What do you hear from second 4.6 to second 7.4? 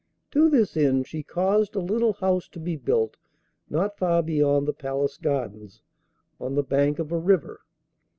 the Palace gardens, on the bank of a